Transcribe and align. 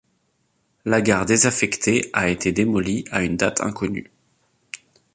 La 0.83 0.99
gare 1.03 1.27
désaffectée 1.27 2.09
a 2.13 2.27
été 2.29 2.51
démolie 2.51 3.05
à 3.11 3.21
une 3.21 3.37
date 3.37 3.61
inconnue. 3.61 4.09